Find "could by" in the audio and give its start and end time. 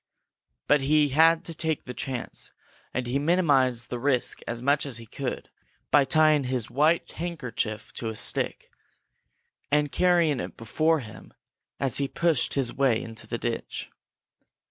5.05-6.05